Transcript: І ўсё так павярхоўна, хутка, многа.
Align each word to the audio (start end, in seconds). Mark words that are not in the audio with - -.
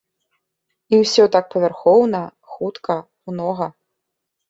І 0.93 1.01
ўсё 1.01 1.27
так 1.35 1.45
павярхоўна, 1.53 2.25
хутка, 2.57 3.01
многа. 3.33 3.73